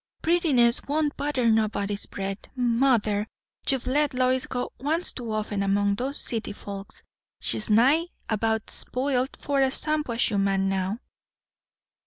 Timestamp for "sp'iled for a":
8.71-9.69